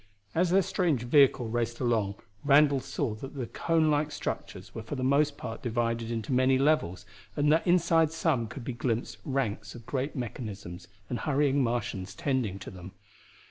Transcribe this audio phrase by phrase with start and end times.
[0.33, 5.03] As their strange vehicle raced along, Randall saw that the conelike structures were for the
[5.03, 9.85] most part divided into many levels, and that inside some could be glimpsed ranks of
[9.85, 12.93] great mechanisms and hurrying Martians tending them.